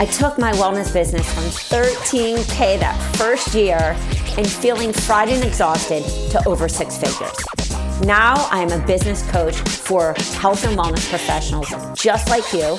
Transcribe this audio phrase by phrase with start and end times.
[0.00, 3.96] I took my wellness business from 13K that first year
[4.36, 7.36] and feeling fried and exhausted to over six figures.
[8.06, 11.68] Now I am a business coach for health and wellness professionals
[12.00, 12.78] just like you,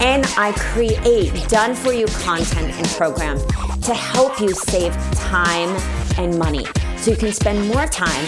[0.00, 3.44] and I create done for you content and programs
[3.84, 5.68] to help you save time
[6.16, 6.64] and money
[6.96, 8.26] so you can spend more time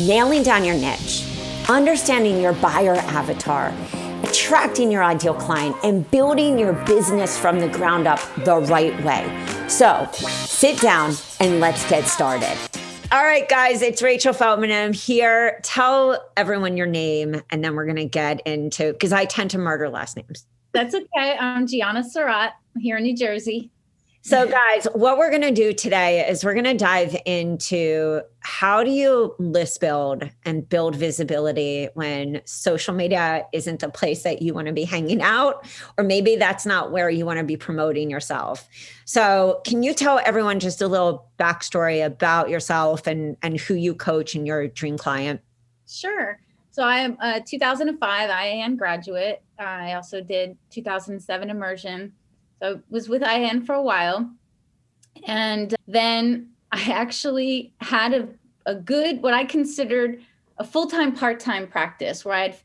[0.00, 1.28] nailing down your niche,
[1.68, 3.72] understanding your buyer avatar,
[4.42, 9.24] attracting your ideal client, and building your business from the ground up the right way.
[9.68, 12.58] So sit down and let's get started.
[13.12, 14.72] All right, guys, it's Rachel Feldman.
[14.72, 15.60] I'm here.
[15.62, 19.58] Tell everyone your name, and then we're going to get into because I tend to
[19.58, 20.44] murder last names.
[20.72, 21.36] That's okay.
[21.38, 23.70] I'm Gianna Surratt here in New Jersey.
[24.24, 28.84] So, guys, what we're going to do today is we're going to dive into how
[28.84, 34.54] do you list build and build visibility when social media isn't the place that you
[34.54, 35.66] want to be hanging out,
[35.98, 38.68] or maybe that's not where you want to be promoting yourself.
[39.06, 43.92] So, can you tell everyone just a little backstory about yourself and, and who you
[43.92, 45.40] coach and your dream client?
[45.88, 46.38] Sure.
[46.70, 49.42] So, I am uh, a 2005 IIN graduate.
[49.58, 52.12] I also did 2007 immersion
[52.62, 54.30] so I was with IIN for a while.
[55.26, 58.28] And then I actually had a,
[58.66, 60.22] a good, what I considered
[60.58, 62.56] a full time, part time practice where I had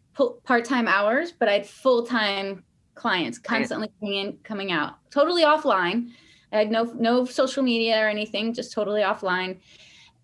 [0.44, 2.64] part time hours, but I had full time
[2.96, 6.12] clients constantly coming in, coming out, totally offline.
[6.52, 9.58] I had no no social media or anything, just totally offline.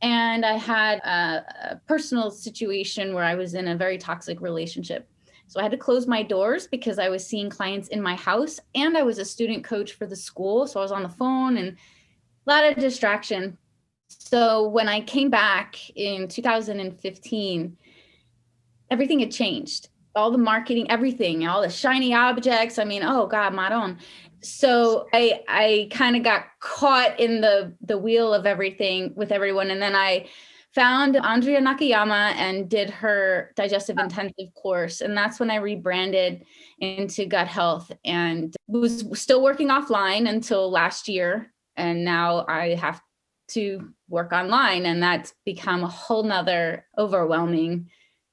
[0.01, 5.07] And I had a, a personal situation where I was in a very toxic relationship
[5.53, 8.59] so I had to close my doors because I was seeing clients in my house
[8.73, 10.65] and I was a student coach for the school.
[10.65, 11.77] So I was on the phone and
[12.47, 13.59] a lot of distraction.
[14.07, 17.77] So when I came back in 2015,
[18.89, 19.89] everything had changed.
[20.15, 22.79] All the marketing, everything, all the shiny objects.
[22.79, 23.99] I mean, oh God, Maron.
[24.41, 29.69] So I I kind of got caught in the the wheel of everything with everyone.
[29.69, 30.25] And then I
[30.73, 35.01] found Andrea Nakayama and did her digestive intensive course.
[35.01, 36.45] And that's when I rebranded
[36.79, 41.51] into gut health and was still working offline until last year.
[41.75, 43.01] And now I have
[43.49, 44.85] to work online.
[44.85, 47.89] And that's become a whole nother overwhelming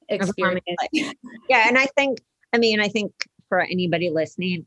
[0.09, 0.65] experience.
[0.93, 1.69] yeah.
[1.69, 2.21] And I think,
[2.53, 3.12] I mean, I think
[3.49, 4.67] for anybody listening,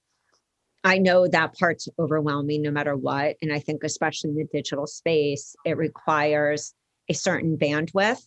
[0.83, 3.37] I know that part's overwhelming no matter what.
[3.41, 6.73] And I think, especially in the digital space, it requires
[7.09, 8.21] a certain bandwidth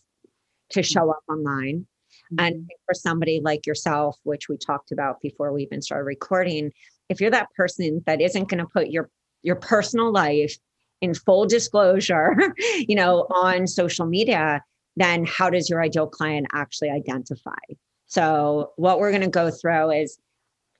[0.71, 0.81] to mm-hmm.
[0.81, 1.87] show up online.
[2.33, 2.45] Mm-hmm.
[2.45, 6.71] And for somebody like yourself, which we talked about before we even started recording,
[7.09, 9.09] if you're that person that isn't going to put your
[9.43, 10.57] your personal life
[11.01, 12.35] in full disclosure,
[12.87, 14.61] you know, on social media,
[14.95, 17.51] then how does your ideal client actually identify?
[18.07, 20.17] So, what we're going to go through is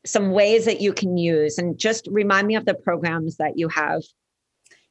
[0.05, 3.67] some ways that you can use and just remind me of the programs that you
[3.67, 4.01] have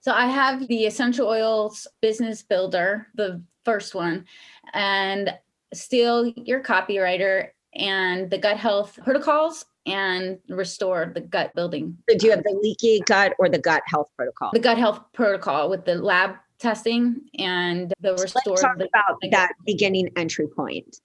[0.06, 4.24] so I have the essential oils business builder, the first one,
[4.72, 5.34] and
[5.74, 11.98] steal your copywriter and the gut health protocols and restore the gut building.
[12.08, 14.50] So do you have the leaky gut or the gut health protocol?
[14.52, 18.42] The gut health protocol with the lab testing and the restore.
[18.50, 21.00] Let's talk the, about that beginning entry point.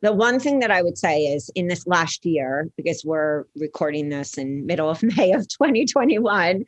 [0.00, 4.08] The one thing that I would say is in this last year, because we're recording
[4.08, 6.64] this in middle of May of 2021,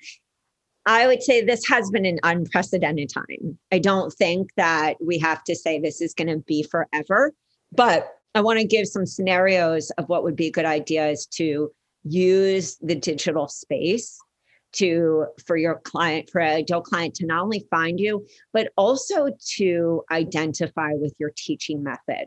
[0.88, 3.58] I would say this has been an unprecedented time.
[3.70, 7.34] I don't think that we have to say this is going to be forever,
[7.70, 11.70] but I want to give some scenarios of what would be good ideas to
[12.04, 14.18] use the digital space
[14.72, 19.28] to for your client for a ideal client to not only find you but also
[19.56, 22.26] to identify with your teaching method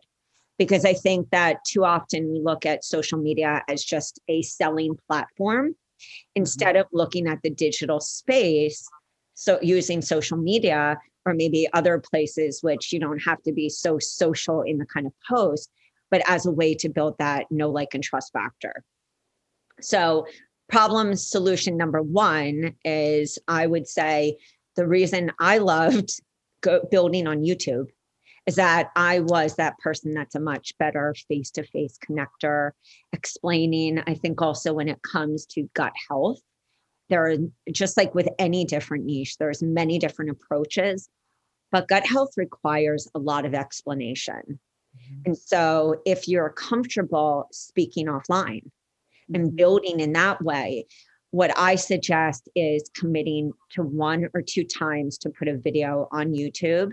[0.58, 4.98] because i think that too often we look at social media as just a selling
[5.08, 6.42] platform Mm-hmm.
[6.42, 8.88] instead of looking at the digital space
[9.34, 14.00] so using social media or maybe other places which you don't have to be so
[14.00, 15.70] social in the kind of post
[16.10, 18.84] but as a way to build that know like and trust factor.
[19.80, 20.28] So
[20.72, 24.38] problem solution number one is i would say
[24.78, 26.22] the reason i loved
[26.90, 27.88] building on youtube
[28.52, 32.72] is that I was that person that's a much better face to face connector,
[33.14, 34.02] explaining.
[34.08, 36.40] I think also when it comes to gut health,
[37.10, 37.38] there are
[37.72, 41.10] just like with any different niche, there's many different approaches
[41.72, 44.42] but gut health requires a lot of explanation.
[44.46, 45.22] Mm-hmm.
[45.26, 48.70] And so if you're comfortable speaking offline
[49.34, 49.56] and mm-hmm.
[49.56, 50.86] building in that way,
[51.32, 56.34] what I suggest is committing to one or two times to put a video on
[56.34, 56.92] YouTube.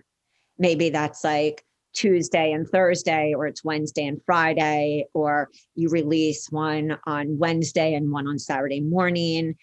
[0.58, 1.64] Maybe that's like
[1.94, 8.12] Tuesday and Thursday, or it's Wednesday and Friday, or you release one on Wednesday and
[8.12, 9.56] one on Saturday morning.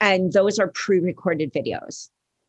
[0.00, 2.08] And those are pre recorded videos.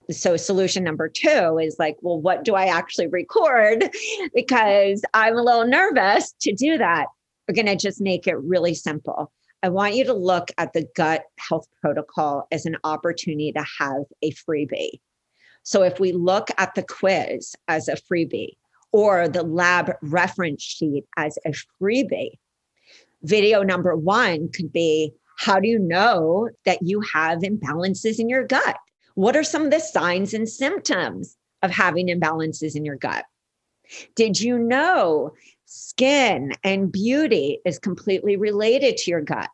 [0.10, 3.90] So, solution number two is like, well, what do I actually record?
[4.34, 7.08] because I'm a little nervous to do that.
[7.48, 9.32] We're going to just make it really simple.
[9.64, 14.04] I want you to look at the gut health protocol as an opportunity to have
[14.24, 15.00] a freebie.
[15.64, 18.56] So, if we look at the quiz as a freebie,
[18.92, 22.38] or the lab reference sheet as a freebie.
[23.24, 28.46] Video number one could be How do you know that you have imbalances in your
[28.46, 28.78] gut?
[29.16, 33.26] What are some of the signs and symptoms of having imbalances in your gut?
[34.16, 35.32] Did you know
[35.66, 39.50] skin and beauty is completely related to your gut?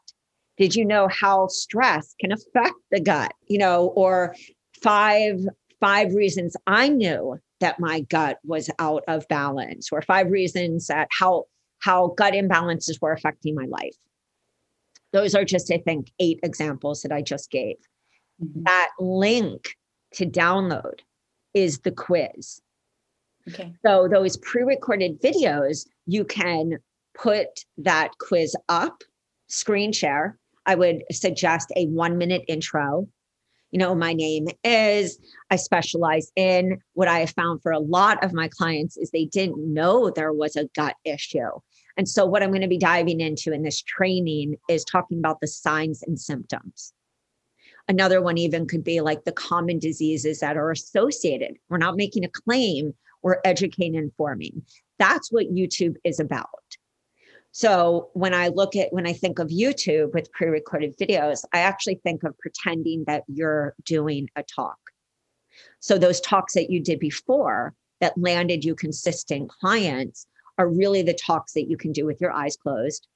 [0.57, 3.33] Did you know how stress can affect the gut?
[3.47, 4.35] You know, or
[4.81, 5.39] five
[5.79, 11.07] five reasons I knew that my gut was out of balance or five reasons that
[11.11, 11.45] how
[11.79, 13.95] how gut imbalances were affecting my life.
[15.13, 17.77] Those are just i think eight examples that i just gave.
[18.43, 18.63] Mm-hmm.
[18.63, 19.75] that link
[20.13, 20.99] to download
[21.55, 22.61] is the quiz.
[23.49, 23.73] Okay.
[23.83, 26.77] So those pre-recorded videos you can
[27.15, 27.47] put
[27.77, 29.01] that quiz up
[29.47, 30.37] screen share.
[30.67, 33.07] I would suggest a one minute intro
[33.71, 35.19] you know, my name is,
[35.51, 36.79] I specialize in.
[36.93, 40.33] What I have found for a lot of my clients is they didn't know there
[40.33, 41.49] was a gut issue.
[41.97, 45.41] And so, what I'm going to be diving into in this training is talking about
[45.41, 46.93] the signs and symptoms.
[47.89, 51.57] Another one, even could be like the common diseases that are associated.
[51.69, 52.93] We're not making a claim,
[53.23, 54.61] we're educating and informing.
[54.99, 56.66] That's what YouTube is about.
[57.57, 61.61] So when I look at, when I think of YouTube with pre recorded videos, I
[61.61, 64.77] actually think of pretending that you're doing a talk.
[65.79, 70.27] So those talks that you did before that landed you consistent clients
[70.59, 73.07] are really the talks that you can do with your eyes closed.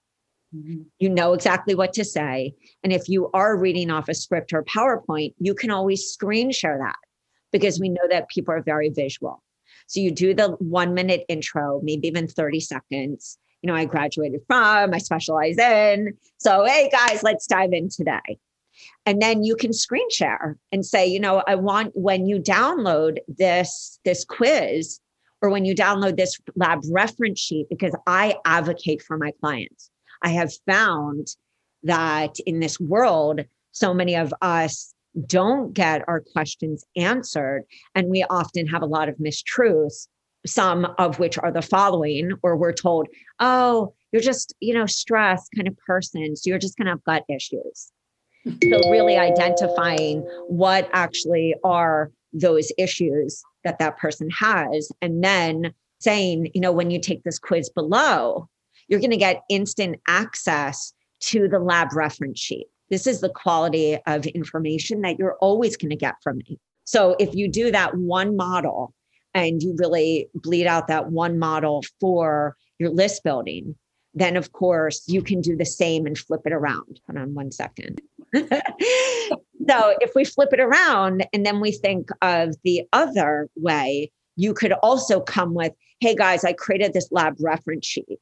[0.55, 0.85] Mm-hmm.
[0.97, 2.55] You know exactly what to say.
[2.83, 6.79] And if you are reading off a script or PowerPoint, you can always screen share
[6.79, 6.97] that
[7.51, 9.43] because we know that people are very visual.
[9.85, 14.41] So you do the one minute intro, maybe even 30 seconds you know, I graduated
[14.47, 16.17] from, I specialize in.
[16.37, 18.39] So, hey guys, let's dive in today.
[19.05, 23.19] And then you can screen share and say, you know, I want when you download
[23.27, 24.99] this this quiz
[25.41, 29.89] or when you download this lab reference sheet because I advocate for my clients.
[30.23, 31.27] I have found
[31.83, 33.41] that in this world
[33.71, 34.93] so many of us
[35.25, 37.63] don't get our questions answered
[37.95, 40.07] and we often have a lot of mistruths
[40.45, 43.07] some of which are the following, or we're told,
[43.39, 46.35] oh, you're just, you know, stressed kind of person.
[46.35, 47.91] So you're just going to have gut issues.
[48.45, 54.91] So, really identifying what actually are those issues that that person has.
[55.01, 58.49] And then saying, you know, when you take this quiz below,
[58.87, 62.65] you're going to get instant access to the lab reference sheet.
[62.89, 66.59] This is the quality of information that you're always going to get from me.
[66.83, 68.93] So, if you do that one model
[69.33, 73.75] and you really bleed out that one model for your list building,
[74.13, 76.99] then of course you can do the same and flip it around.
[77.07, 78.01] Hold on one second.
[78.33, 84.53] so if we flip it around and then we think of the other way, you
[84.53, 88.19] could also come with, hey guys, I created this lab reference sheet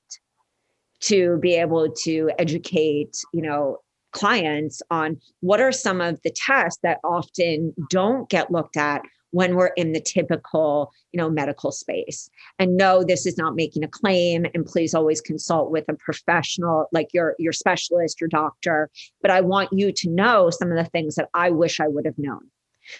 [1.01, 3.77] to be able to educate, you know,
[4.12, 9.55] clients on what are some of the tests that often don't get looked at when
[9.55, 12.29] we're in the typical you know medical space.
[12.57, 16.88] And no this is not making a claim and please always consult with a professional
[16.91, 18.89] like your your specialist your doctor.
[19.21, 22.05] But i want you to know some of the things that i wish i would
[22.05, 22.50] have known.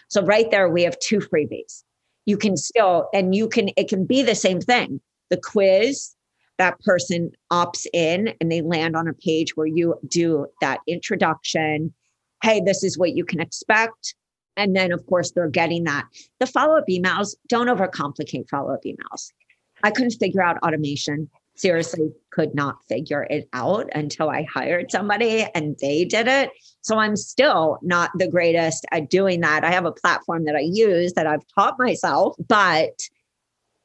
[0.10, 1.84] So right there we have two freebies.
[2.26, 5.02] You can still and you can it can be the same thing.
[5.30, 6.16] The quiz
[6.58, 11.94] that person opts in and they land on a page where you do that introduction.
[12.44, 14.16] Hey this is what you can expect
[14.60, 16.06] and then, of course, they're getting that.
[16.40, 19.32] The follow up emails, don't overcomplicate follow up emails.
[19.84, 21.30] I couldn't figure out automation.
[21.56, 26.52] Seriously, could not figure it out until I hired somebody and they did it.
[26.82, 29.64] So I'm still not the greatest at doing that.
[29.64, 33.00] I have a platform that I use that I've taught myself, but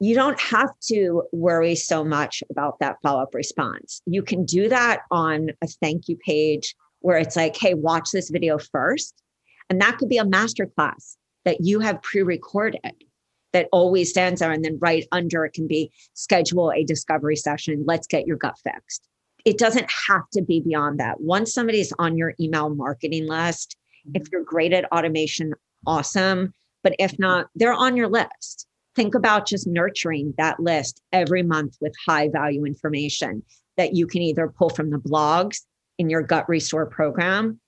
[0.00, 4.02] you don't have to worry so much about that follow up response.
[4.06, 8.30] You can do that on a thank you page where it's like, hey, watch this
[8.30, 9.23] video first
[9.70, 13.04] and that could be a masterclass that you have pre recorded
[13.52, 14.50] that always stands there.
[14.50, 17.84] And then right under it can be schedule a discovery session.
[17.86, 19.08] Let's get your gut fixed.
[19.44, 21.20] It doesn't have to be beyond that.
[21.20, 23.76] Once somebody's on your email marketing list,
[24.12, 24.28] if mm-hmm.
[24.32, 25.52] you're great at automation,
[25.86, 26.52] awesome.
[26.82, 28.66] But if not, they're on your list.
[28.96, 33.42] Think about just nurturing that list every month with high value information
[33.76, 35.60] that you can either pull from the blogs
[35.98, 37.60] in your gut restore program.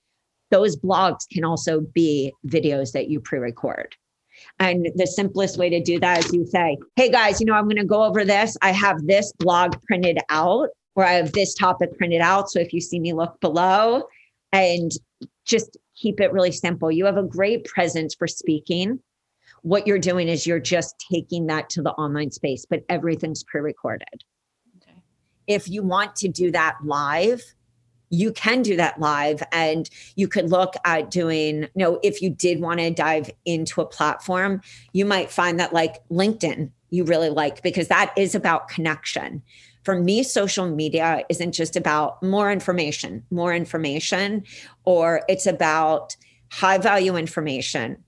[0.49, 3.95] Those blogs can also be videos that you pre record.
[4.59, 7.65] And the simplest way to do that is you say, Hey guys, you know, I'm
[7.65, 8.55] going to go over this.
[8.61, 12.49] I have this blog printed out, or I have this topic printed out.
[12.49, 14.03] So if you see me look below
[14.51, 14.91] and
[15.45, 16.91] just keep it really simple.
[16.91, 18.99] You have a great presence for speaking.
[19.63, 23.61] What you're doing is you're just taking that to the online space, but everything's pre
[23.61, 24.23] recorded.
[24.77, 24.97] Okay.
[25.47, 27.41] If you want to do that live,
[28.09, 32.29] you can do that live and you could look at doing you know if you
[32.29, 34.61] did want to dive into a platform
[34.93, 39.41] you might find that like linkedin you really like because that is about connection.
[39.83, 44.43] For me social media isn't just about more information more information
[44.85, 46.15] or it's about
[46.51, 48.03] high value information.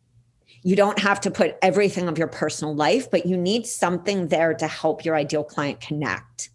[0.61, 4.53] You don't have to put everything of your personal life but you need something there
[4.53, 6.49] to help your ideal client connect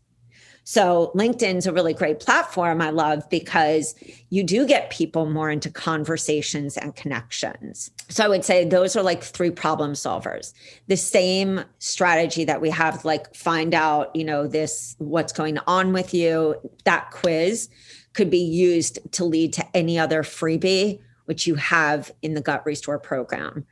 [0.65, 3.95] so LinkedIn's a really great platform I love because
[4.31, 7.91] you do get people more into conversations and connections.
[8.09, 10.55] So I would say those are like three problem solvers.
[10.89, 15.93] The same strategy that we have like find out, you know, this what's going on
[15.93, 17.69] with you, that quiz
[18.15, 22.65] could be used to lead to any other freebie which you have in the gut
[22.65, 23.67] restore program.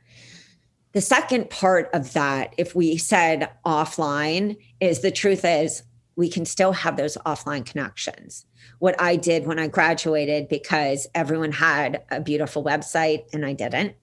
[0.91, 5.81] The second part of that, if we said offline, is the truth is
[6.15, 8.45] we can still have those offline connections.
[8.79, 13.95] What I did when I graduated, because everyone had a beautiful website and I didn't.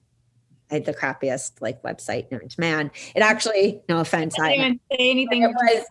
[0.69, 2.91] I had the crappiest like website known to man.
[3.13, 5.43] It actually, no offense, I didn't say anything.
[5.43, 5.85] It was,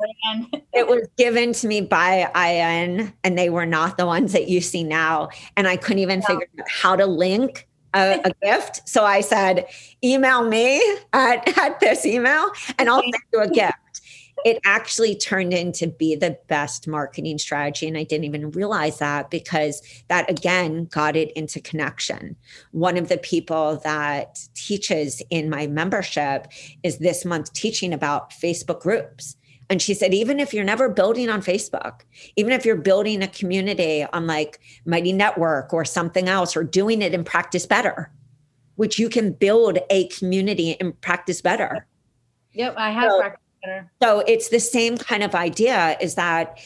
[0.73, 4.63] it was given to me by IIN, and they were not the ones that you
[4.63, 5.29] see now.
[5.57, 8.89] And I couldn't even figure out how to link a, a, gift.
[8.89, 9.67] So I said,
[10.03, 10.81] email me
[11.13, 13.75] at, at this email and I'll send you a gift
[14.45, 17.87] it actually turned into be the best marketing strategy.
[17.87, 22.37] And I didn't even realize that because that again got it into connection.
[22.73, 26.47] One of the people that teaches in my membership
[26.83, 29.37] is this month teaching about Facebook groups.
[29.69, 32.01] And she said, even if you're never building on Facebook,
[32.35, 37.03] even if you're building a community on like Mighty Network or something else, or doing
[37.03, 38.11] it in practice better,
[38.75, 41.87] which you can build a community and practice better.
[42.53, 43.50] Yep, I have so, practiced.
[44.03, 46.59] So it's the same kind of idea is that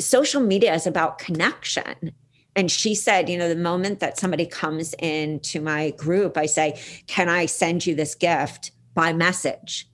[0.00, 2.12] social media is about connection.
[2.54, 6.80] And she said, you know, the moment that somebody comes into my group, I say,
[7.06, 9.88] can I send you this gift by message?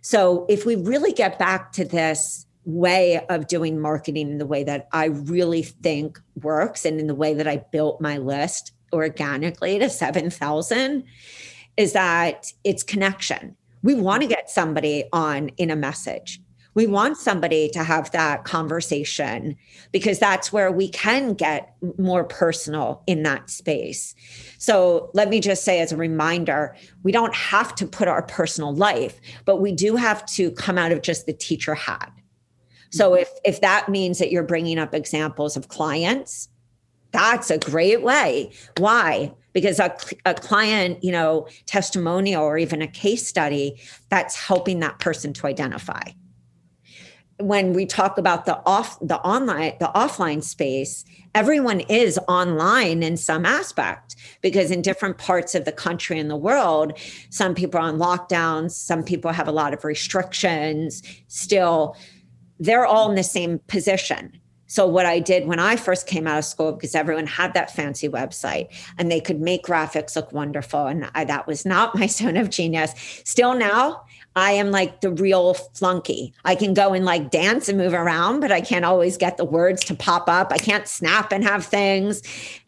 [0.00, 4.64] So if we really get back to this way of doing marketing in the way
[4.64, 9.78] that I really think works and in the way that I built my list organically
[9.78, 11.04] to 7,000
[11.76, 16.40] is that it's connection we want to get somebody on in a message.
[16.72, 19.56] We want somebody to have that conversation
[19.92, 24.16] because that's where we can get more personal in that space.
[24.58, 26.74] So, let me just say as a reminder
[27.04, 30.90] we don't have to put our personal life, but we do have to come out
[30.90, 32.10] of just the teacher hat.
[32.90, 33.22] So, mm-hmm.
[33.22, 36.48] if, if that means that you're bringing up examples of clients,
[37.14, 38.52] that's a great way.
[38.76, 39.32] Why?
[39.54, 43.80] because a, a client you know testimonial or even a case study
[44.10, 46.02] that's helping that person to identify
[47.38, 51.04] when we talk about the off the online the offline space
[51.34, 56.36] everyone is online in some aspect because in different parts of the country and the
[56.36, 56.92] world
[57.30, 61.96] some people are on lockdowns some people have a lot of restrictions still
[62.58, 64.40] they're all in the same position
[64.74, 67.70] so, what I did when I first came out of school, because everyone had that
[67.70, 68.66] fancy website
[68.98, 72.50] and they could make graphics look wonderful, and I, that was not my zone of
[72.50, 72.92] genius.
[73.24, 74.02] Still now,
[74.34, 76.34] I am like the real flunky.
[76.44, 79.44] I can go and like dance and move around, but I can't always get the
[79.44, 80.50] words to pop up.
[80.50, 82.20] I can't snap and have things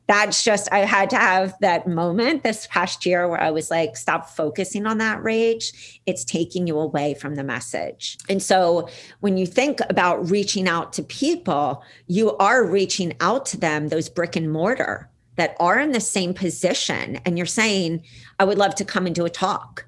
[0.07, 3.97] that's just I had to have that moment this past year where I was like,
[3.97, 6.01] stop focusing on that rage.
[6.07, 8.19] It's taking you away from the message.
[8.29, 8.89] And so
[9.21, 14.09] when you think about reaching out to people, you are reaching out to them, those
[14.09, 17.17] brick and mortar that are in the same position.
[17.25, 18.03] And you're saying,
[18.39, 19.86] I would love to come and do a talk.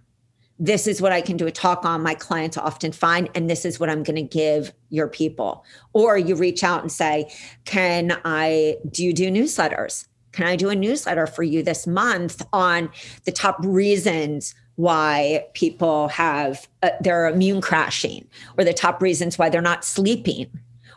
[0.59, 2.03] This is what I can do a talk on.
[2.03, 5.65] My clients often find, and this is what I'm going to give your people.
[5.93, 7.33] Or you reach out and say,
[7.65, 10.07] Can I do you do newsletters?
[10.33, 12.91] Can I do a newsletter for you this month on
[13.25, 18.25] the top reasons why people have uh, their immune crashing
[18.57, 20.49] or the top reasons why they're not sleeping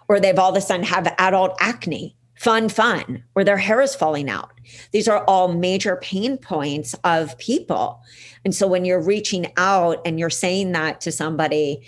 [0.08, 3.94] or they've all of a sudden have adult acne fun fun or their hair is
[3.94, 4.50] falling out.
[4.94, 8.02] These are all major pain points of people.
[8.44, 11.86] And so when you're reaching out and you're saying that to somebody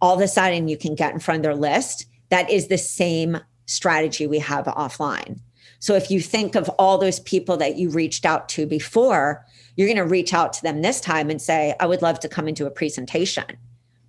[0.00, 2.06] all of a sudden you can get in front of their list.
[2.30, 5.38] That is the same strategy we have offline.
[5.80, 9.44] So if you think of all those people that you reached out to before
[9.76, 12.28] you're going to reach out to them this time and say, I would love to
[12.28, 13.58] come into a presentation.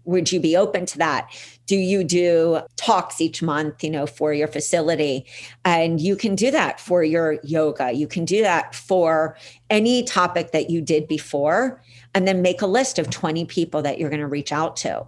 [0.06, 1.32] Would you be open to that?
[1.66, 5.26] Do you do talks each month, you know, for your facility?
[5.64, 7.92] And you can do that for your yoga.
[7.92, 9.38] You can do that for
[9.70, 11.82] any topic that you did before,
[12.14, 15.06] and then make a list of 20 people that you're going to reach out to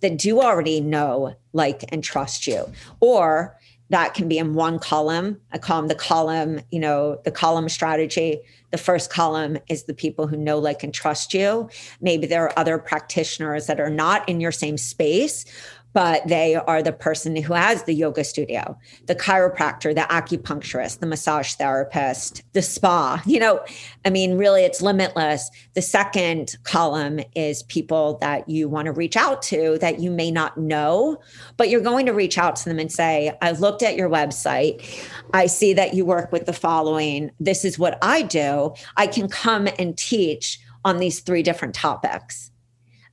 [0.00, 2.70] that do already know, like, and trust you.
[3.00, 3.56] Or
[3.92, 5.38] that can be in one column.
[5.52, 8.40] I call them the column, you know, the column strategy.
[8.70, 11.68] The first column is the people who know, like, and trust you.
[12.00, 15.44] Maybe there are other practitioners that are not in your same space,
[15.92, 21.06] but they are the person who has the yoga studio, the chiropractor, the acupuncturist, the
[21.06, 23.22] massage therapist, the spa.
[23.32, 23.64] You know,
[24.04, 25.50] I mean, really, it's limitless.
[25.72, 30.30] The second column is people that you want to reach out to that you may
[30.30, 31.18] not know,
[31.56, 34.84] but you're going to reach out to them and say, I've looked at your website.
[35.32, 37.30] I see that you work with the following.
[37.40, 38.74] This is what I do.
[38.98, 42.51] I can come and teach on these three different topics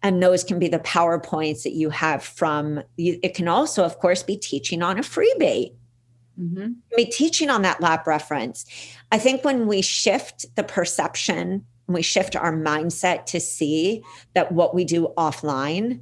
[0.02, 4.24] and those can be the powerpoints that you have from it can also of course
[4.24, 5.74] be teaching on a freebie
[6.40, 6.72] mm-hmm.
[6.96, 8.66] be teaching on that lab reference
[9.12, 14.04] i think when we shift the perception and we shift our mindset to see
[14.36, 16.00] that what we do offline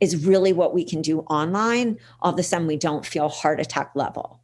[0.00, 3.60] is really what we can do online all of a sudden we don't feel heart
[3.60, 4.40] attack level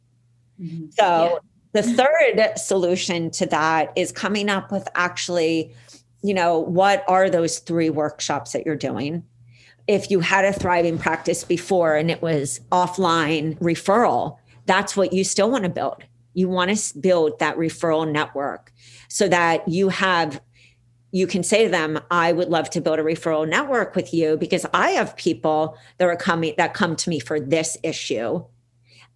[0.61, 0.85] mm-hmm.
[0.91, 1.39] so
[1.75, 1.81] yeah.
[1.81, 5.73] the third solution to that is coming up with actually
[6.21, 9.23] you know, what are those three workshops that you're doing?
[9.87, 15.23] If you had a thriving practice before and it was offline referral, that's what you
[15.23, 16.03] still want to build.
[16.33, 18.73] You want to build that referral network
[19.07, 20.41] so that you have
[21.11, 24.35] you can say to them i would love to build a referral network with you
[24.35, 28.43] because i have people that are coming that come to me for this issue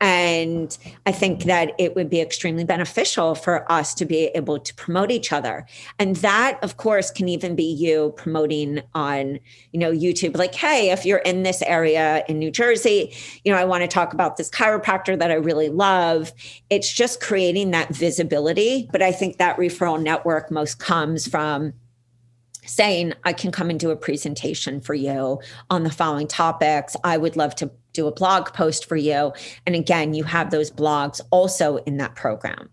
[0.02, 4.74] and I think that it would be extremely beneficial for us to be able to
[4.74, 5.68] promote each other.
[6.00, 9.40] And that, of course, can even be you promoting on,
[9.72, 13.14] you know, YouTube, like, hey, if you're in this area in New Jersey,
[13.46, 16.34] you know, I want to talk about this chiropractor that I really love.
[16.72, 18.90] It's just creating that visibility.
[18.92, 21.74] But I think that referral network most comes from
[22.66, 26.96] saying I can come and do a presentation for you on the following topics.
[27.04, 29.34] I would love to do a blog post for you.
[29.66, 32.70] And again, you have those blogs also in that program.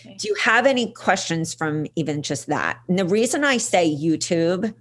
[0.00, 0.16] Okay.
[0.16, 2.80] Do you have any questions from even just that?
[2.88, 4.74] And the reason I say YouTube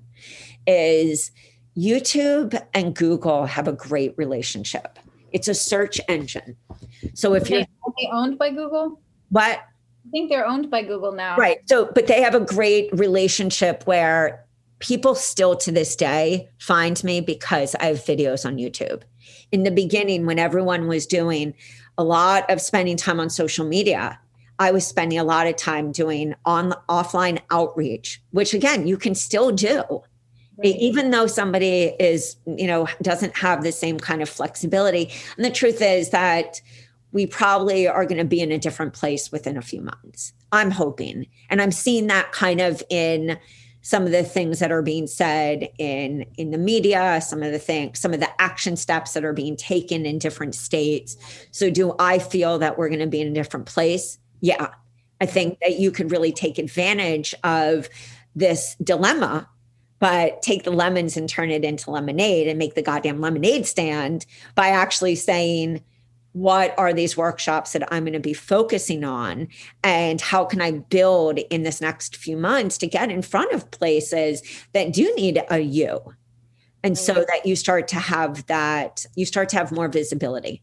[0.68, 1.32] is
[1.78, 5.00] YouTube and Google have a great relationship.
[5.32, 6.56] It's a search engine.
[7.14, 7.66] So if you're
[8.12, 9.60] owned by Google, what?
[9.60, 11.38] I think they're owned by Google now.
[11.38, 11.60] Right.
[11.68, 14.46] So, but they have a great relationship where
[14.80, 19.04] people still to this day find me because I have videos on YouTube.
[19.52, 21.54] In the beginning, when everyone was doing
[21.98, 24.20] a lot of spending time on social media,
[24.60, 29.16] I was spending a lot of time doing on offline outreach, which again, you can
[29.16, 30.04] still do.
[30.58, 30.76] Right.
[30.76, 35.10] Even though somebody is, you know, doesn't have the same kind of flexibility.
[35.38, 36.62] And the truth is that
[37.14, 40.34] we probably are going to be in a different place within a few months.
[40.52, 41.28] I'm hoping.
[41.50, 43.40] And I'm seeing that kind of in
[43.82, 47.60] some of the things that are being said in in the media some of the
[47.60, 51.18] things some of the action steps that are being taken in different states.
[51.52, 54.18] So do i feel that we're going to be in a different place?
[54.42, 54.70] Yeah.
[55.22, 57.90] I think that you could really take advantage of
[58.36, 59.50] this dilemma
[60.00, 64.26] but take the lemons and turn it into lemonade and make the goddamn lemonade stand
[64.56, 65.84] by actually saying
[66.34, 69.48] what are these workshops that I'm going to be focusing on?
[69.84, 73.72] And how can I build in this next few months to get in front of
[73.72, 74.42] places
[74.74, 76.00] that do need a you?
[76.84, 77.24] And so mm-hmm.
[77.28, 80.62] that you start to have that, you start to have more visibility.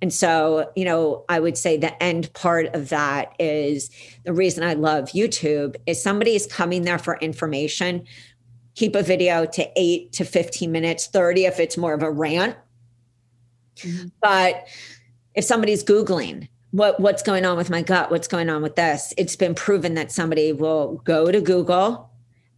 [0.00, 3.90] And so, you know, I would say the end part of that is
[4.24, 8.04] the reason I love YouTube is somebody is coming there for information.
[8.76, 12.56] Keep a video to eight to 15 minutes, 30 if it's more of a rant
[13.78, 14.08] Mm-hmm.
[14.20, 14.68] But
[15.34, 18.10] if somebody's Googling, what what's going on with my gut?
[18.10, 19.14] What's going on with this?
[19.16, 22.08] It's been proven that somebody will go to google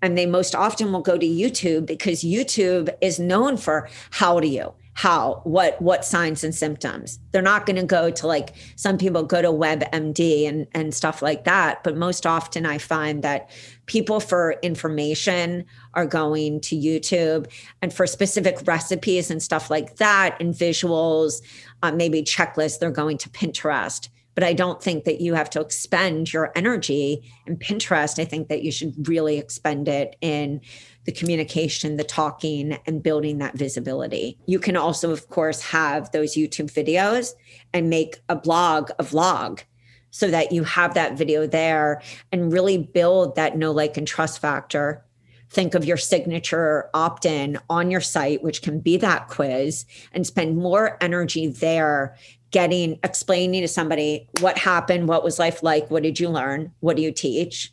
[0.02, 4.48] and they most often will go to youtube because youtube is known for how do
[4.48, 8.98] you how what what signs and symptoms they're not going to go to like some
[8.98, 13.48] people go to webmd and and stuff like that but most often i find that
[13.86, 20.36] people for information are going to youtube and for specific recipes and stuff like that
[20.38, 21.40] and visuals
[21.82, 25.60] uh, maybe checklists they're going to pinterest but I don't think that you have to
[25.60, 28.18] expend your energy in Pinterest.
[28.18, 30.60] I think that you should really expend it in
[31.04, 34.38] the communication, the talking, and building that visibility.
[34.46, 37.32] You can also, of course, have those YouTube videos
[37.72, 39.62] and make a blog, a vlog,
[40.10, 44.40] so that you have that video there and really build that know, like, and trust
[44.40, 45.04] factor.
[45.48, 50.26] Think of your signature opt in on your site, which can be that quiz, and
[50.26, 52.16] spend more energy there
[52.50, 56.96] getting explaining to somebody what happened, what was life like, what did you learn, what
[56.96, 57.72] do you teach,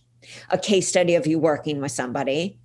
[0.50, 2.60] a case study of you working with somebody.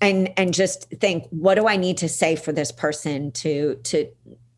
[0.00, 4.08] And and just think, what do I need to say for this person to to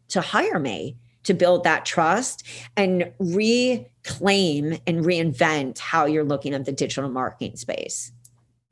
[0.09, 0.97] to hire me?
[1.27, 2.45] to build that trust
[2.77, 8.13] and reclaim and reinvent how you're looking at the digital marketing space.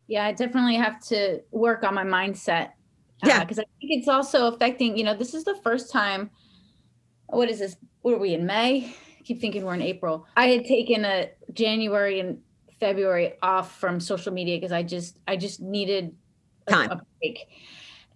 [0.07, 2.69] Yeah, I definitely have to work on my mindset.
[3.23, 3.41] Uh, yeah.
[3.41, 6.31] Because I think it's also affecting, you know, this is the first time
[7.27, 7.77] what is this?
[8.03, 8.95] Were we in May?
[9.19, 10.27] I keep thinking we're in April.
[10.37, 12.39] I had taken a January and
[12.79, 16.15] February off from social media because I just I just needed
[16.69, 17.49] time a break.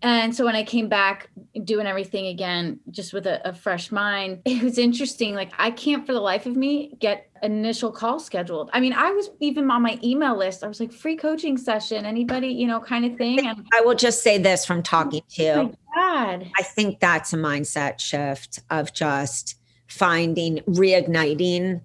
[0.01, 1.29] And so when I came back
[1.65, 5.35] doing everything again, just with a, a, fresh mind, it was interesting.
[5.35, 8.71] Like I can't for the life of me get initial call scheduled.
[8.73, 10.63] I mean, I was even on my email list.
[10.63, 13.45] I was like, free coaching session, anybody, you know, kind of thing.
[13.45, 15.75] And I will just say this from talking to oh you.
[15.97, 16.49] God.
[16.57, 19.57] I think that's a mindset shift of just
[19.89, 21.81] finding, reigniting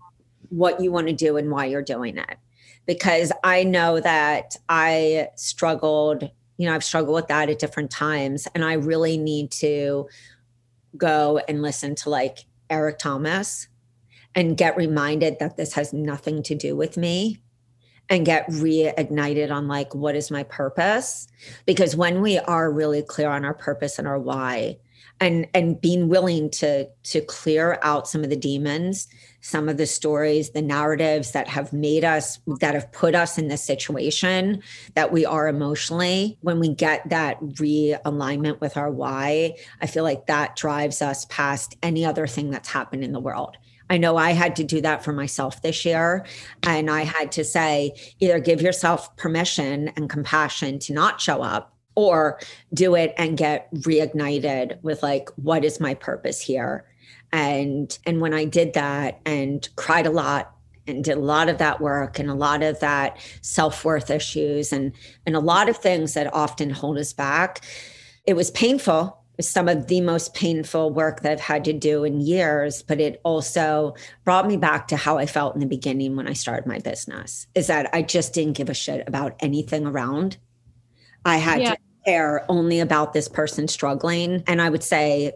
[0.49, 2.38] what you want to do and why you're doing it.
[2.86, 8.48] Because I know that I struggled you know, I've struggled with that at different times.
[8.54, 10.08] And I really need to
[10.96, 13.68] go and listen to like Eric Thomas
[14.36, 17.42] and get reminded that this has nothing to do with me
[18.10, 21.28] and get reignited on like what is my purpose
[21.66, 24.78] because when we are really clear on our purpose and our why
[25.20, 29.08] and and being willing to to clear out some of the demons
[29.42, 33.48] some of the stories the narratives that have made us that have put us in
[33.48, 34.62] this situation
[34.96, 40.26] that we are emotionally when we get that realignment with our why i feel like
[40.28, 43.58] that drives us past any other thing that's happened in the world
[43.89, 46.26] I know I had to do that for myself this year.
[46.63, 51.73] And I had to say, either give yourself permission and compassion to not show up
[51.96, 52.40] or
[52.74, 56.86] do it and get reignited with like what is my purpose here
[57.32, 61.58] and and when i did that and cried a lot and did a lot of
[61.60, 64.92] that work and a lot of that self-worth issues and
[65.26, 67.62] and a lot of things that often hold us back
[68.26, 72.22] it was painful some of the most painful work that I've had to do in
[72.22, 76.28] years, but it also brought me back to how I felt in the beginning when
[76.28, 80.38] I started my business is that I just didn't give a shit about anything around.
[81.26, 81.72] I had yeah.
[81.72, 84.44] to care only about this person struggling.
[84.48, 85.34] And I would say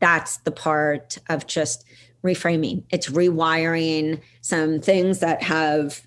[0.00, 1.84] that's the part of just
[2.24, 2.84] reframing.
[2.90, 6.06] It's rewiring some things that have,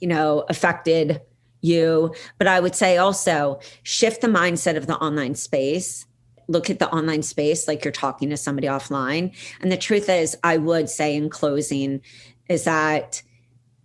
[0.00, 1.20] you know, affected
[1.60, 2.14] you.
[2.38, 6.06] But I would say also shift the mindset of the online space.
[6.48, 9.34] Look at the online space like you're talking to somebody offline.
[9.60, 12.02] And the truth is, I would say in closing,
[12.48, 13.22] is that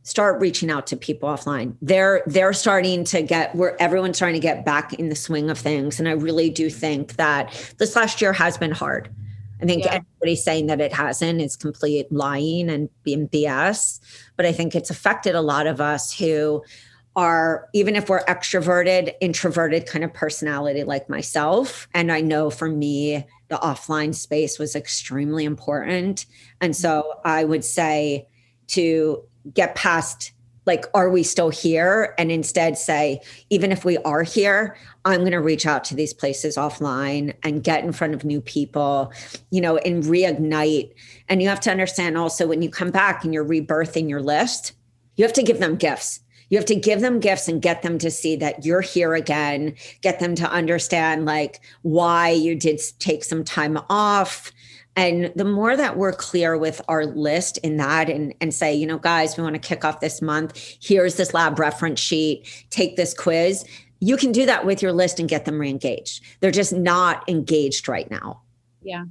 [0.08, 1.76] start reaching out to people offline.
[1.82, 5.58] They're they're starting to get where everyone's starting to get back in the swing of
[5.58, 6.00] things.
[6.00, 9.10] And I really do think that this last year has been hard.
[9.62, 9.96] I think yeah.
[9.96, 14.00] anybody saying that it hasn't is complete lying and being BS.
[14.38, 16.64] But I think it's affected a lot of us who
[17.18, 21.90] are, even if we're extroverted, introverted kind of personality like myself.
[21.94, 26.28] And I know for me, the offline space was extremely important.
[26.62, 28.28] And so I would say
[28.68, 30.32] to get past
[30.68, 32.14] like are we still here?
[32.18, 36.14] And instead say even if we are here i'm going to reach out to these
[36.14, 39.12] places offline and get in front of new people
[39.50, 40.94] you know and reignite.
[41.30, 44.74] And you have to understand also when you come back and you're rebirthing your list
[45.16, 46.20] you have to give them gifts.
[46.50, 49.76] You have to give them gifts and get them to see that you're here again
[50.02, 54.52] get them to understand like why you did take some time off
[54.98, 58.88] and the more that we're clear with our list in that and, and say, you
[58.88, 60.58] know, guys, we want to kick off this month.
[60.82, 63.64] Here's this lab reference sheet, take this quiz.
[64.00, 66.24] You can do that with your list and get them re-engaged.
[66.40, 68.42] They're just not engaged right now.
[68.82, 69.06] Yeah.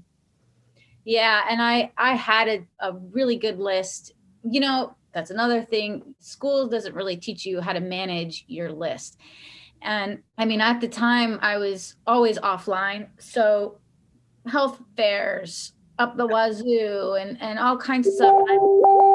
[1.04, 1.44] Yeah.
[1.48, 4.12] And I I had a, a really good list.
[4.42, 6.16] You know, that's another thing.
[6.18, 9.18] School doesn't really teach you how to manage your list.
[9.82, 13.08] And I mean, at the time I was always offline.
[13.18, 13.78] So
[14.46, 18.34] health fairs up the wazoo and, and all kinds of stuff.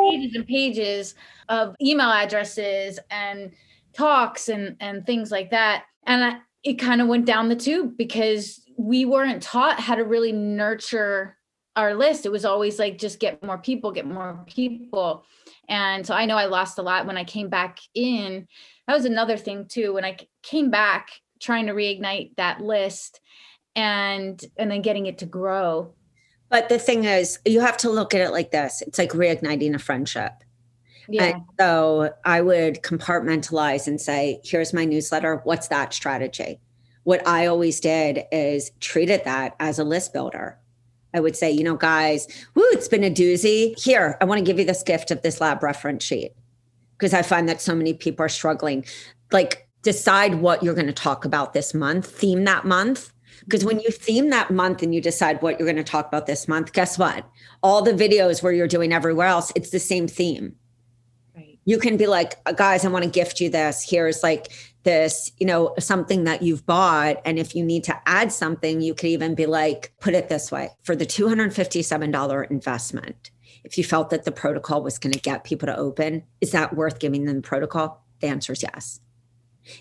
[0.09, 1.15] pages and pages
[1.49, 3.51] of email addresses and
[3.93, 5.83] talks and, and things like that.
[6.05, 10.03] And I, it kind of went down the tube because we weren't taught how to
[10.03, 11.37] really nurture
[11.75, 12.25] our list.
[12.25, 15.23] It was always like, just get more people, get more people.
[15.69, 18.47] And so I know I lost a lot when I came back in.
[18.87, 19.93] That was another thing too.
[19.93, 21.09] When I came back
[21.41, 23.19] trying to reignite that list
[23.75, 25.93] and and then getting it to grow.
[26.51, 28.83] But the thing is, you have to look at it like this.
[28.85, 30.33] It's like reigniting a friendship.
[31.07, 31.23] Yeah.
[31.23, 35.41] And so I would compartmentalize and say, here's my newsletter.
[35.45, 36.59] What's that strategy?
[37.03, 40.59] What I always did is treated that as a list builder.
[41.13, 43.77] I would say, you know, guys, woo, it's been a doozy.
[43.81, 46.33] Here, I want to give you this gift of this lab reference sheet
[46.97, 48.85] because I find that so many people are struggling.
[49.31, 53.11] Like, decide what you're going to talk about this month, theme that month.
[53.45, 56.25] Because when you theme that month and you decide what you're going to talk about
[56.25, 57.25] this month, guess what?
[57.63, 60.56] All the videos where you're doing everywhere else, it's the same theme.
[61.36, 61.60] Right.
[61.65, 63.88] You can be like, uh, guys, I want to gift you this.
[63.88, 64.51] Here's like
[64.84, 67.21] this, you know, something that you've bought.
[67.25, 70.51] And if you need to add something, you could even be like, put it this
[70.51, 73.32] way for the $257 investment.
[73.63, 76.75] If you felt that the protocol was going to get people to open, is that
[76.75, 78.04] worth giving them the protocol?
[78.19, 78.99] The answer is yes.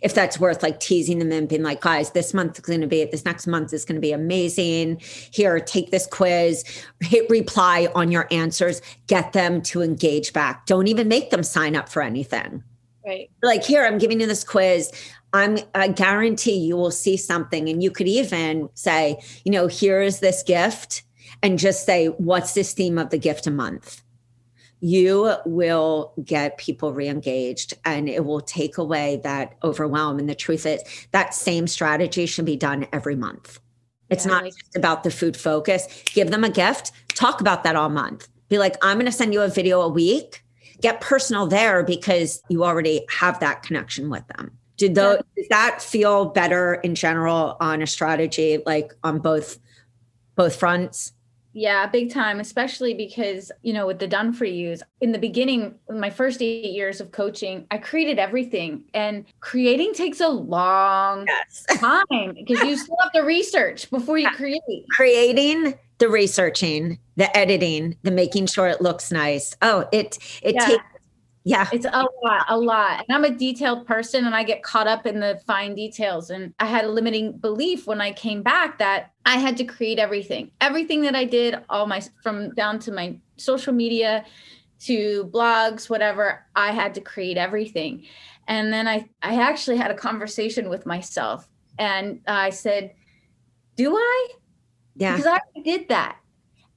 [0.02, 2.86] If that's worth like teasing them and being like, guys, this month is going to
[2.86, 5.00] be, this next month is going to be amazing.
[5.32, 6.64] Here, take this quiz,
[7.00, 10.66] hit reply on your answers, get them to engage back.
[10.66, 12.62] Don't even make them sign up for anything
[13.04, 13.30] Right.
[13.42, 14.92] Like, here, I'm giving you this quiz.
[15.32, 17.68] I'm I guarantee you will see something.
[17.68, 21.02] And you could even say, you know, here's this gift
[21.42, 24.02] and just say, what's this theme of the gift a month?
[24.80, 30.18] You will get people re-engaged and it will take away that overwhelm.
[30.18, 33.60] And the truth is that same strategy should be done every month.
[34.08, 35.86] It's yeah, not like- just about the food focus.
[36.06, 38.28] Give them a gift, talk about that all month.
[38.48, 40.42] Be like, I'm going to send you a video a week
[40.80, 44.52] get personal there because you already have that connection with them.
[44.76, 49.58] Did those, does that feel better in general on a strategy, like on both
[50.36, 51.12] both fronts?
[51.52, 55.74] Yeah, big time, especially because, you know, with the done for yous, in the beginning,
[55.88, 58.84] my first eight years of coaching, I created everything.
[58.94, 61.64] And creating takes a long yes.
[61.80, 64.86] time because you still have to research before you create.
[64.90, 69.54] Creating the researching, the editing, the making sure it looks nice.
[69.60, 70.66] Oh, it it yeah.
[70.66, 70.84] takes
[71.44, 71.68] yeah.
[71.72, 73.04] It's a lot, a lot.
[73.08, 76.30] And I'm a detailed person and I get caught up in the fine details.
[76.30, 79.98] And I had a limiting belief when I came back that I had to create
[79.98, 80.50] everything.
[80.60, 84.24] Everything that I did, all my from down to my social media
[84.80, 88.04] to blogs, whatever, I had to create everything.
[88.46, 91.48] And then I I actually had a conversation with myself
[91.78, 92.92] and I said,
[93.76, 94.28] "Do I?"
[94.96, 95.16] Yeah.
[95.16, 96.18] Because I did that.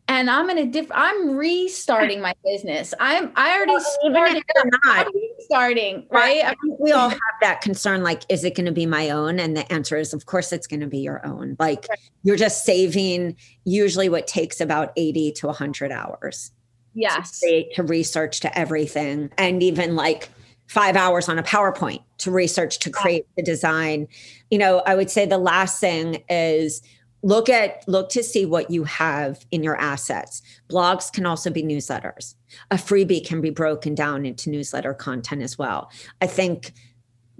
[0.08, 2.94] And I'm in a different I'm restarting my business.
[3.00, 4.44] I'm I already started
[4.86, 5.08] not.
[5.40, 6.44] starting, right?
[6.44, 9.40] I mean, we all have that concern like is it going to be my own?
[9.40, 11.56] And the answer is of course it's going to be your own.
[11.58, 12.00] Like right.
[12.24, 16.52] you're just saving usually what takes about 80 to 100 hours.
[16.94, 17.40] Yes.
[17.40, 20.30] To, to research to everything and even like
[20.68, 24.08] five hours on a PowerPoint to research to create the design.
[24.50, 26.82] You know, I would say the last thing is
[27.24, 30.42] look at look to see what you have in your assets.
[30.70, 32.36] Blogs can also be newsletters.
[32.70, 35.90] A freebie can be broken down into newsletter content as well.
[36.22, 36.74] I think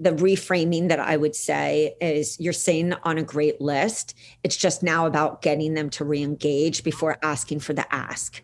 [0.00, 4.14] the reframing that i would say is you're saying on a great list.
[4.42, 8.42] It's just now about getting them to re-engage before asking for the ask.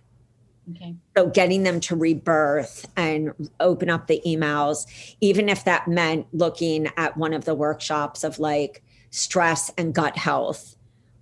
[0.71, 0.95] Okay.
[1.17, 4.87] So getting them to rebirth and open up the emails,
[5.21, 10.17] even if that meant looking at one of the workshops of like stress and gut
[10.17, 10.77] health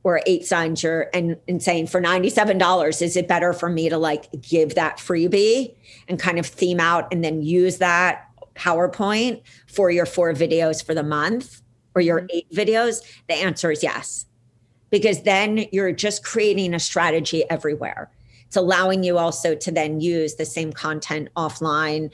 [0.08, 3.98] or eight signs you're and, and saying for $97 is it better for me to
[3.98, 5.74] like give that freebie
[6.08, 10.94] and kind of theme out and then use that powerpoint for your four videos for
[10.94, 11.60] the month
[11.94, 12.36] or your mm-hmm.
[12.38, 13.02] eight videos?
[13.28, 14.24] The answer is yes.
[14.88, 18.10] Because then you're just creating a strategy everywhere.
[18.46, 22.06] It's allowing you also to then use the same content offline.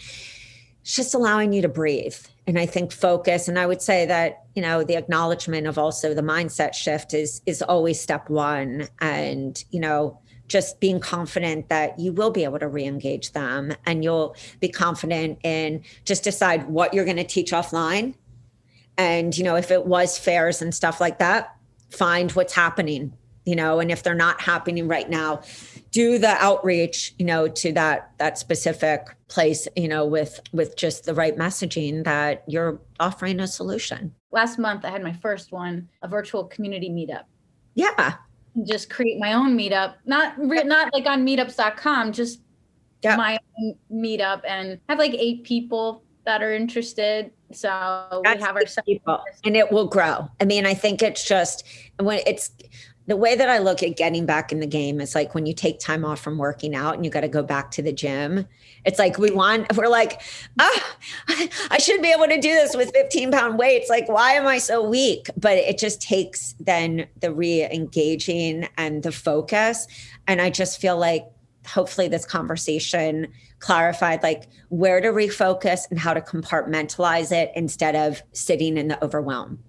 [0.80, 4.44] It's just allowing you to breathe and i think focus and i would say that
[4.54, 8.88] you know the acknowledgement of also the mindset shift is is always step one.
[9.00, 14.04] And you know just being confident that you will be able to re-engage them and
[14.04, 18.14] you'll be confident in just decide what you're going to teach offline.
[18.98, 21.57] And you know if it was fairs and stuff like that
[21.90, 23.12] find what's happening
[23.44, 25.42] you know and if they're not happening right now
[25.94, 31.04] do the outreach you know to that that specific place you know with with just
[31.04, 34.12] the right messaging that you're offering a solution.
[34.33, 37.24] Last month i had my first one a virtual community meetup.
[37.74, 38.14] Yeah.
[38.66, 42.40] Just create my own meetup, not not like on meetups.com, just
[43.04, 47.30] my own meetup and have like eight people that are interested.
[47.52, 50.28] So That's we have our people, and it will grow.
[50.40, 51.64] I mean, I think it's just
[52.00, 52.50] when it's
[53.06, 55.52] the way that I look at getting back in the game is like when you
[55.52, 58.46] take time off from working out and you got to go back to the gym.
[58.84, 60.22] It's like we want, we're like,
[60.58, 60.96] ah,
[61.70, 63.90] I should be able to do this with 15 pound weights.
[63.90, 65.28] Like, why am I so weak?
[65.36, 69.86] But it just takes then the re engaging and the focus.
[70.26, 71.26] And I just feel like
[71.66, 78.22] hopefully this conversation clarified like where to refocus and how to compartmentalize it instead of
[78.32, 79.63] sitting in the overwhelm.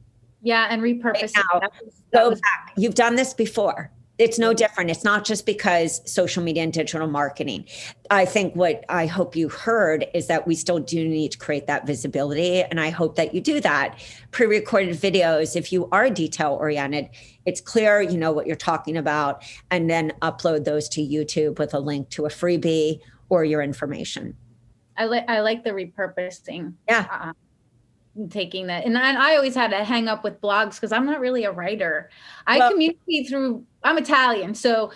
[0.46, 1.24] Yeah, and repurpose.
[1.24, 1.32] it.
[1.36, 2.72] now, was- Go was- back.
[2.78, 3.92] You've done this before.
[4.18, 4.90] It's no different.
[4.90, 7.66] It's not just because social media and digital marketing.
[8.10, 11.68] I think what I hope you heard is that we still do need to create
[11.68, 12.64] that visibility.
[12.64, 14.00] And I hope that you do that.
[14.32, 17.10] Pre recorded videos, if you are detail oriented,
[17.46, 21.74] it's clear you know what you're talking about, and then upload those to YouTube with
[21.74, 24.38] a link to a freebie or your information.
[24.98, 26.76] I like I like the repurposing.
[26.88, 27.06] Yeah.
[27.12, 27.34] Uh,
[28.30, 31.20] taking that, and I, I always had to hang up with blogs because I'm not
[31.20, 32.10] really a writer.
[32.48, 33.66] I Well- communicate through.
[33.84, 34.92] I'm Italian, so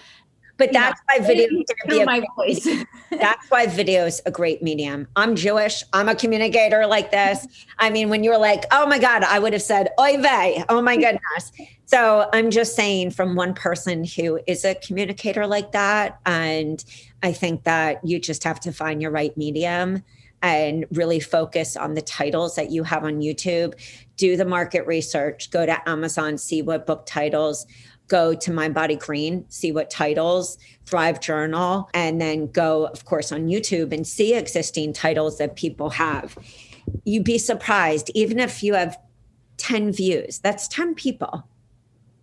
[0.58, 2.68] But that's why video is going to be through a my voice.
[3.12, 5.08] That's why video is a great medium.
[5.16, 5.84] I'm Jewish.
[5.94, 7.48] I'm a communicator like this.
[7.80, 10.64] I mean, when you were like, oh my God, I would have said, oy vey.
[10.68, 11.54] Oh my goodness.
[11.86, 16.20] So I'm just saying from one person who is a communicator like that.
[16.26, 16.84] And
[17.24, 20.04] I think that you just have to find your right medium
[20.42, 23.74] and really focus on the titles that you have on YouTube.
[24.18, 27.66] Do the market research, go to Amazon, see what book titles,
[28.08, 33.94] go to mindbodygreen, see what titles, Thrive Journal, and then go, of course, on YouTube
[33.94, 36.38] and see existing titles that people have.
[37.06, 38.98] You'd be surprised, even if you have
[39.58, 41.46] 10 views, that's 10 people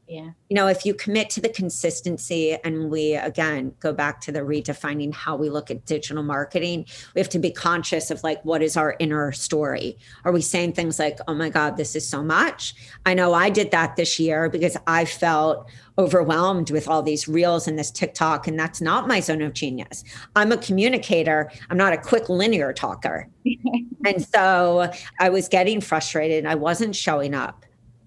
[0.09, 0.31] yeah.
[0.49, 4.41] you know, if you commit to the consistency and we again go back to the
[4.41, 8.63] redefining how we look at digital marketing, we have to be conscious of like, what
[8.63, 9.99] is our inner story?
[10.25, 12.75] Are we saying things like, oh my God, this is so much?
[13.05, 17.67] I know I did that this year because I felt overwhelmed with all these reels
[17.67, 20.05] and this TikTok, and that's not my zone of genius.
[20.37, 23.29] I'm a communicator, I'm not a quick linear talker.
[24.05, 26.47] and so I was getting frustrated.
[26.47, 27.65] I wasn't showing up.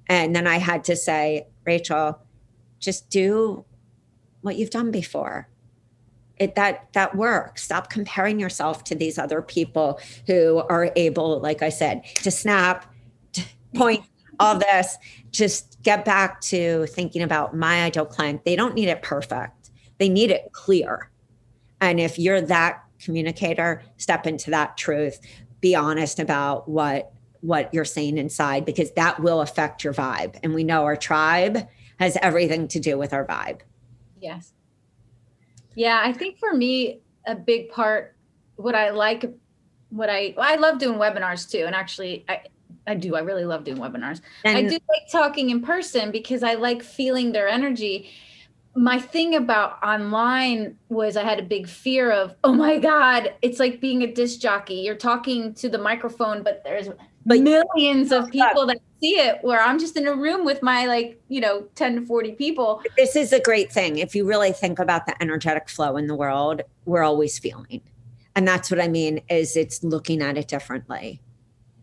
[0.08, 2.20] And then I had to say, Rachel,
[2.80, 3.64] just do
[4.42, 5.48] what you've done before.
[6.38, 7.64] It that that works.
[7.64, 12.92] Stop comparing yourself to these other people who are able, like I said, to snap,
[13.34, 13.44] to
[13.76, 14.04] point,
[14.40, 14.98] all this.
[15.30, 18.46] Just get back to thinking about my ideal client.
[18.46, 19.70] They don't need it perfect.
[20.00, 21.12] They need it clear.
[21.82, 25.20] And if you're that communicator, step into that truth.
[25.62, 30.38] Be honest about what what you're saying inside because that will affect your vibe.
[30.44, 31.68] And we know our tribe
[32.00, 33.62] has everything to do with our vibe.
[34.22, 34.54] Yes.
[35.76, 38.16] Yeah, I think for me, a big part,
[38.56, 39.32] what I like,
[39.90, 42.42] what I I love doing webinars too, and actually, I
[42.86, 43.16] I do.
[43.16, 44.22] I really love doing webinars.
[44.44, 48.10] I do like talking in person because I like feeling their energy.
[48.76, 53.60] My thing about online was I had a big fear of, oh my God, it's
[53.60, 54.76] like being a disc jockey.
[54.76, 56.88] You're talking to the microphone, but there's
[57.26, 60.86] But- millions of people that see it where I'm just in a room with my
[60.86, 62.82] like, you know, 10 to 40 people.
[62.98, 63.98] this is a great thing.
[63.98, 67.82] If you really think about the energetic flow in the world, we're always feeling.
[68.36, 71.22] And that's what I mean is it's looking at it differently.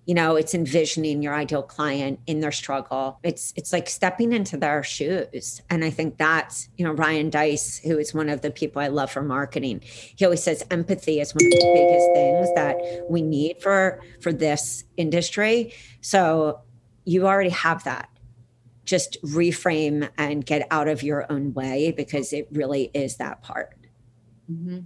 [0.07, 3.19] You know, it's envisioning your ideal client in their struggle.
[3.23, 5.61] It's it's like stepping into their shoes.
[5.69, 8.89] And I think that's, you know, Ryan Deiss, who is one of the people I
[8.89, 13.21] love for marketing, he always says empathy is one of the biggest things that we
[13.21, 15.75] need for for this industry.
[16.01, 16.61] So
[17.05, 18.09] you already have that
[18.87, 23.77] just reframe and get out of your own way because it really is that part.
[24.51, 24.79] Mm-hmm.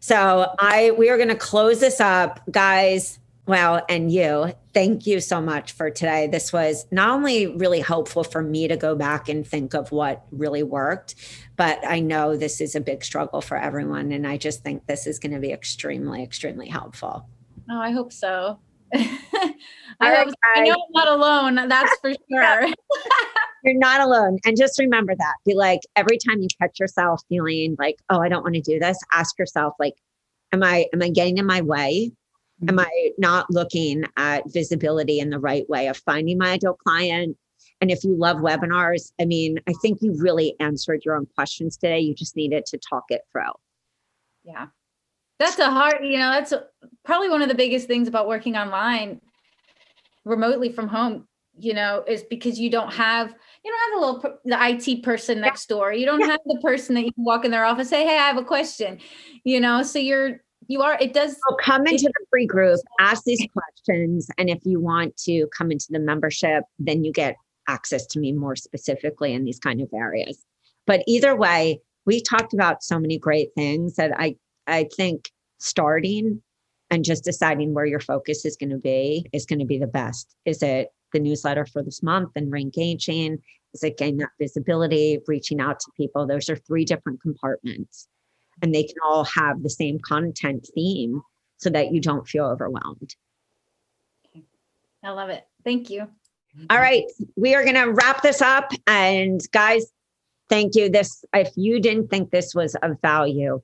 [0.00, 3.18] So I we are going to close this up guys.
[3.46, 6.28] Well, and you, thank you so much for today.
[6.28, 10.24] This was not only really helpful for me to go back and think of what
[10.30, 11.14] really worked,
[11.56, 15.06] but I know this is a big struggle for everyone and I just think this
[15.06, 17.28] is going to be extremely extremely helpful.
[17.70, 18.58] Oh, I hope so.
[18.94, 19.58] I,
[20.00, 20.34] right, hope so.
[20.56, 21.68] I know I'm not alone.
[21.68, 22.66] That's for sure.
[23.64, 24.38] You're not alone.
[24.44, 25.34] And just remember that.
[25.44, 28.78] Be like, every time you catch yourself feeling like, oh, I don't want to do
[28.78, 29.94] this, ask yourself, like,
[30.52, 32.12] am I am I getting in my way?
[32.62, 32.80] Am mm-hmm.
[32.80, 37.36] I not looking at visibility in the right way of finding my ideal client?
[37.80, 41.76] And if you love webinars, I mean, I think you really answered your own questions
[41.76, 41.98] today.
[42.00, 43.52] You just needed to talk it through.
[44.44, 44.68] Yeah.
[45.38, 46.52] That's a hard, you know, that's
[47.04, 49.20] probably one of the biggest things about working online
[50.24, 51.26] remotely from home,
[51.58, 53.34] you know, is because you don't have
[53.64, 55.92] you don't have a little the IT person next door.
[55.92, 56.28] You don't yeah.
[56.28, 58.98] have the person that you walk in their office say, "Hey, I have a question."
[59.42, 63.24] You know, so you're you are it does so come into the free group, ask
[63.24, 67.36] these questions, and if you want to come into the membership, then you get
[67.68, 70.44] access to me more specifically in these kind of areas.
[70.86, 74.36] But either way, we talked about so many great things that I
[74.66, 76.42] I think starting
[76.90, 79.86] and just deciding where your focus is going to be is going to be the
[79.86, 80.36] best.
[80.44, 83.38] Is it the newsletter for this month and re-engaging?
[83.72, 86.26] Is it getting that visibility, reaching out to people?
[86.26, 88.08] Those are three different compartments.
[88.62, 91.22] And they can all have the same content theme
[91.56, 93.14] so that you don't feel overwhelmed.
[95.02, 95.46] I love it.
[95.64, 96.08] Thank you.
[96.70, 97.04] All right.
[97.36, 98.72] We are going to wrap this up.
[98.86, 99.86] And guys,
[100.48, 100.88] thank you.
[100.88, 103.60] This, if you didn't think this was of value,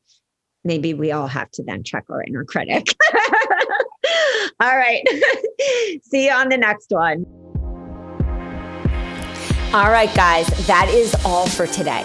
[0.64, 2.94] maybe we all have to then check our inner critic.
[4.60, 5.02] all right.
[6.02, 7.24] See you on the next one.
[9.72, 12.04] All right, guys, that is all for today.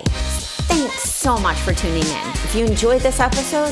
[0.75, 2.27] Thanks so much for tuning in.
[2.43, 3.71] If you enjoyed this episode,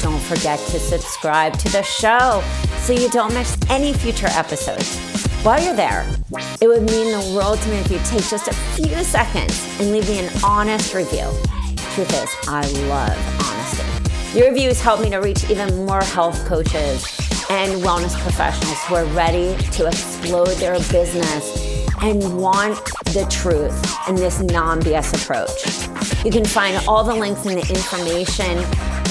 [0.00, 2.42] don't forget to subscribe to the show
[2.78, 4.96] so you don't miss any future episodes.
[5.44, 6.06] While you're there,
[6.62, 9.92] it would mean the world to me if you take just a few seconds and
[9.92, 11.30] leave me an honest review.
[11.92, 14.38] Truth is, I love honesty.
[14.38, 17.04] Your reviews help me to reach even more health coaches
[17.50, 22.82] and wellness professionals who are ready to explode their business and want
[23.12, 25.87] the truth in this non BS approach.
[26.24, 28.58] You can find all the links and the information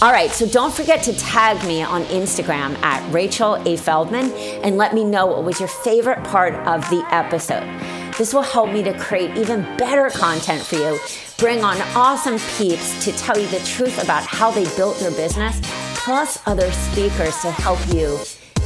[0.03, 3.77] All right, so don't forget to tag me on Instagram at Rachel A.
[3.77, 7.69] Feldman and let me know what was your favorite part of the episode.
[8.17, 10.99] This will help me to create even better content for you
[11.41, 15.59] bring on awesome peeps to tell you the truth about how they built their business,
[16.05, 18.19] plus other speakers to help you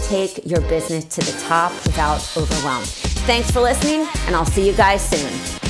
[0.05, 2.85] take your business to the top without overwhelm.
[3.27, 5.64] Thanks for listening, and I'll see you guys soon.